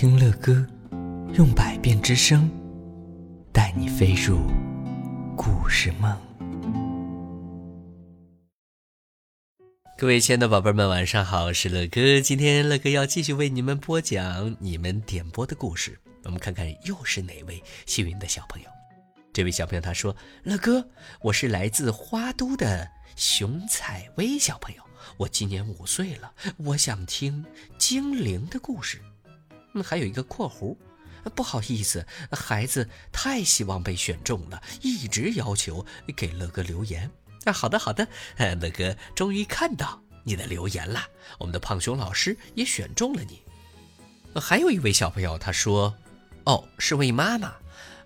[0.00, 0.66] 听乐歌，
[1.34, 2.50] 用百变之声，
[3.52, 4.38] 带你飞入
[5.36, 6.18] 故事梦。
[9.98, 12.18] 各位亲爱的宝贝们，晚上好，我是乐哥。
[12.18, 16.00] 今天乐哥要继续为你们播讲你们点播的故事。
[16.24, 18.70] 我们看看又是哪位幸运的小朋友。
[19.34, 20.88] 这位小朋友他说：“乐哥，
[21.20, 24.82] 我是来自花都的熊采薇小朋友，
[25.18, 27.44] 我今年五岁了，我想听
[27.76, 28.98] 精灵的故事。”
[29.72, 30.76] 嗯，还有一个括弧，
[31.34, 35.84] 不好意思，孩子太希望被选中了，一直要求
[36.16, 37.10] 给乐哥留言。
[37.44, 38.06] 啊，好的好的，
[38.36, 41.02] 乐哥终于看到你的留言了，
[41.38, 43.42] 我们的胖熊老师也选中了你。
[44.40, 45.94] 还有一位小朋友他说
[46.44, 47.54] ：“哦，是位妈妈。”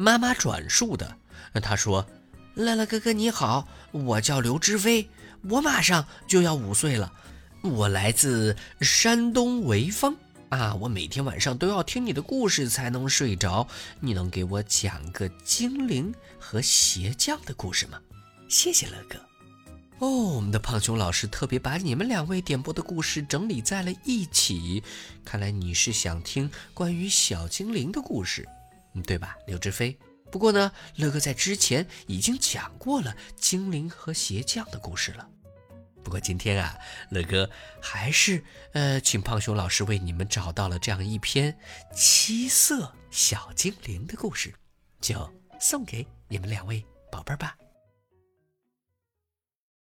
[0.00, 1.16] 妈妈转述的，
[1.60, 2.06] 他说
[2.54, 5.10] ：“乐乐哥哥你好，我叫刘之飞，
[5.50, 7.12] 我马上就要五岁了，
[7.62, 10.16] 我来自山东潍坊
[10.50, 13.68] 啊，我每天晚上都要听你的故事才能睡着，
[14.00, 18.00] 你能给我讲个精灵和鞋匠的故事吗？
[18.48, 19.18] 谢谢乐哥。”
[20.00, 24.82] 哦，我们的胖熊老师特别把你们两位点播的故事整理在了一起，
[25.24, 28.48] 看来你是想听关于小精灵的故事。
[29.04, 29.98] 对吧，刘志飞？
[30.30, 35.28] 不过呢，乐哥在之前已经讲过了精灵和鞋匠的故事了。
[36.02, 36.78] 不过今天啊，
[37.10, 37.50] 乐哥
[37.82, 41.58] 还是呃，请胖熊老师为你们找到了这样一篇
[41.94, 44.54] 七色小精灵的故事，
[45.00, 47.58] 就送给你们两位宝贝儿吧。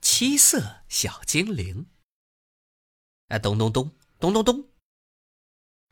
[0.00, 1.86] 七色小精灵。
[3.28, 4.68] 啊，咚咚咚咚咚咚，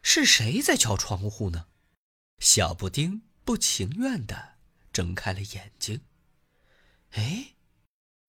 [0.02, 1.66] 是谁在敲窗户呢？
[2.38, 4.56] 小布丁不情愿地
[4.92, 6.02] 睁开了眼睛。
[7.10, 7.53] 哎，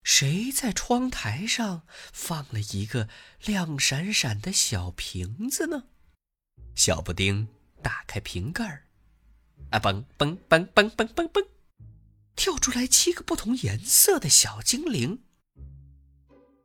[0.06, 1.82] 谁在窗台上
[2.14, 3.10] 放了一个
[3.44, 5.86] 亮闪闪的小瓶子呢？
[6.76, 7.48] 小布丁
[7.82, 8.84] 打开瓶盖儿，
[9.72, 11.48] 啊，嘣嘣嘣嘣嘣嘣嘣，
[12.36, 15.24] 跳出来七个不同颜色的小精灵。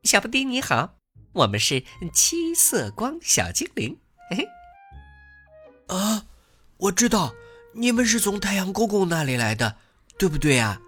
[0.02, 0.98] 小布丁你好，
[1.32, 1.82] 我们是
[2.12, 3.98] 七色光小精灵。
[4.28, 6.26] 嘿嘿，啊。
[6.76, 7.34] 我知道
[7.74, 9.78] 你们是从太阳公公那里来的，
[10.18, 10.80] 对不对呀？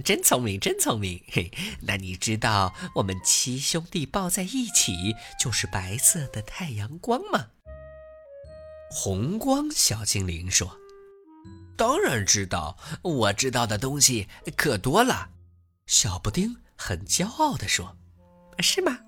[0.00, 1.22] 真聪明，真聪明！
[1.28, 7.48] 嘿，那你知道我们七兄弟抱在一起就是白色的太阳光吗？
[8.90, 10.78] 红光小精灵说
[11.76, 15.30] ：“当然知道，我知道的东西可多了。”
[15.86, 17.96] 小布丁很骄傲地说
[18.60, 18.98] ：“是吗？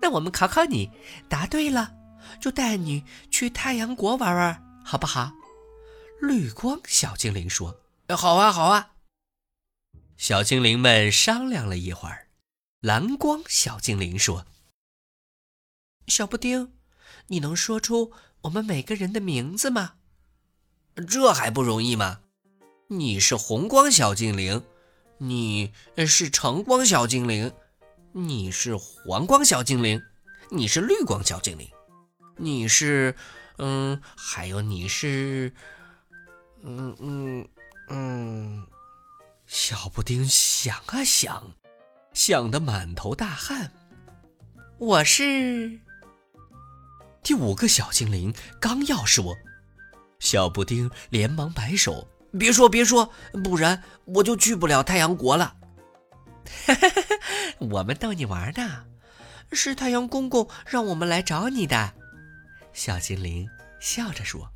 [0.00, 0.90] 那我们考考你，
[1.28, 1.94] 答对了
[2.40, 5.32] 就带你去太阳国玩玩，好不好？”
[6.20, 7.80] 绿光小精灵说
[8.16, 8.90] ：“好啊，好啊。”
[10.22, 12.28] 小精灵们商量了一会儿。
[12.78, 14.46] 蓝光小精灵说
[16.06, 16.74] ：“小布丁，
[17.26, 18.12] 你能说出
[18.42, 19.94] 我们每个人的名字吗？
[21.08, 22.20] 这还不容易吗？
[22.86, 24.62] 你是红光小精灵，
[25.18, 25.72] 你
[26.06, 27.52] 是橙光小精灵，
[28.12, 30.00] 你是黄光小精灵，
[30.50, 31.68] 你是绿光小精灵，
[32.36, 33.16] 你是……
[33.58, 35.52] 嗯，还有你是……”
[36.62, 37.48] 嗯嗯
[37.88, 38.64] 嗯，
[39.46, 41.54] 小布丁想啊想，
[42.14, 43.72] 想得满头大汗。
[44.78, 45.78] 我是
[47.22, 49.36] 第五个小精灵，刚要说，
[50.18, 52.08] 小布丁连忙摆手
[52.38, 53.10] ：“别说别说，
[53.44, 55.56] 不然我就去不了太阳国了。
[57.58, 58.84] ”我们逗你玩呢，
[59.52, 61.94] 是太阳公公让我们来找你的。
[62.72, 63.48] 小精灵
[63.78, 64.50] 笑着说：“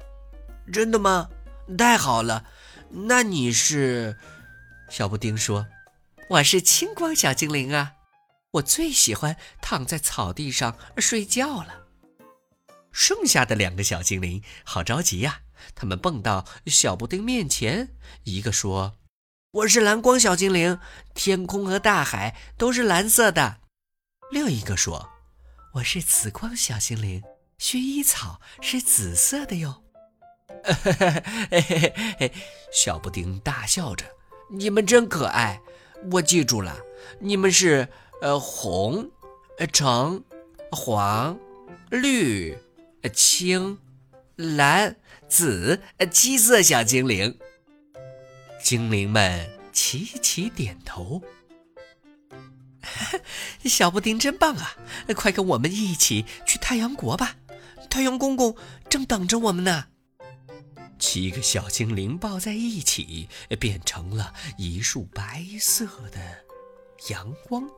[0.72, 1.28] 真的吗？”
[1.76, 2.46] 太好了，
[2.90, 4.16] 那你是？
[4.88, 5.66] 小布丁说
[6.30, 7.94] ：“我是青光小精灵啊，
[8.52, 11.86] 我最喜欢躺在草地上睡觉了。”
[12.92, 15.40] 剩下的两个小精灵好着急呀，
[15.74, 18.96] 他们蹦到小布丁面前，一个说
[19.52, 20.78] ：“我是蓝光小精灵，
[21.14, 23.58] 天空和大海都是蓝色的。”
[24.32, 25.10] 另一个说
[25.74, 27.22] ：“我是紫光小精灵，
[27.58, 29.82] 薰衣草是紫色的哟。”
[30.64, 32.32] 嘿嘿嘿，
[32.72, 34.06] 小布丁大笑着
[34.48, 35.60] ：“你们真可爱，
[36.12, 36.78] 我记住了，
[37.18, 37.88] 你们是
[38.22, 39.10] 呃红、
[39.58, 40.22] 呃橙、
[40.70, 41.38] 黄、
[41.90, 42.56] 绿、
[43.02, 43.78] 呃青、
[44.36, 44.96] 蓝、
[45.28, 47.38] 紫七色小精灵。”
[48.62, 51.22] 精灵们齐齐点头。
[53.64, 54.76] 小布丁真棒啊！
[55.14, 57.36] 快跟我们一起去太阳国吧，
[57.90, 58.56] 太阳公公
[58.88, 59.86] 正等着我们呢。
[60.98, 63.28] 七个小精灵抱在一起，
[63.60, 66.44] 变成了一束白色的
[67.10, 67.68] 阳光，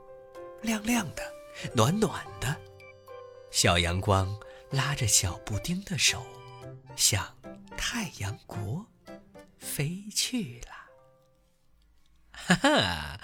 [0.63, 1.23] 亮亮的，
[1.75, 2.57] 暖暖的。
[3.51, 4.39] 小阳光
[4.71, 6.25] 拉着小布丁的手，
[6.97, 7.37] 向
[7.77, 8.87] 太阳国
[9.59, 10.79] 飞去了。
[12.33, 13.21] 哈哈，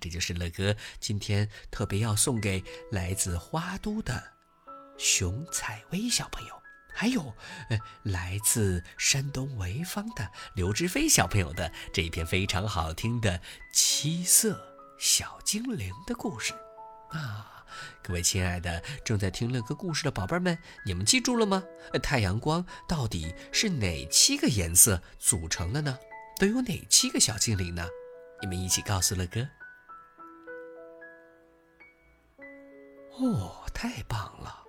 [0.00, 4.22] 这就是乐哥今天特别要送给来自花都的
[4.96, 6.61] 熊采薇小朋友，
[6.94, 7.34] 还有
[7.68, 13.40] 呃来自山东潍坊的刘志飞小朋友的这一篇非常好听的
[13.72, 16.52] 七色小精灵的故事
[17.10, 17.64] 啊。
[18.02, 21.62] 各位亲爱的正在听乐哥故事的宝贝们，你们记住了吗？
[22.02, 25.98] 太阳光到底是哪七个颜色组成的呢？
[26.38, 27.86] 都有哪七个小精灵呢？
[28.42, 29.40] 你们一起告诉乐哥。
[33.18, 34.64] 哦，太棒了！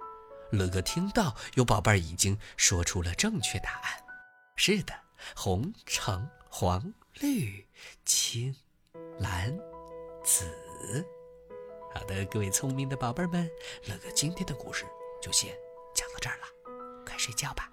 [0.53, 3.91] 乐哥听到有宝贝儿已经说出了正确答案。
[4.55, 4.93] 是的，
[5.35, 7.67] 红、橙、黄、绿、
[8.05, 8.55] 青、
[9.17, 9.57] 蓝、
[10.23, 10.45] 紫。
[11.95, 13.49] 好的，各位聪明的宝贝儿们，
[13.87, 14.85] 乐哥今天的故事
[15.19, 15.49] 就先
[15.95, 17.67] 讲到这儿了，快睡觉吧。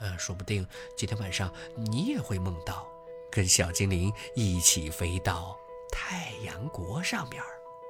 [0.00, 2.86] 呃，说不定今天晚上你也会梦到
[3.30, 5.58] 跟小精灵一起飞到
[5.90, 7.42] 太阳国上面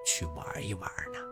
[0.06, 1.31] 去玩一玩呢。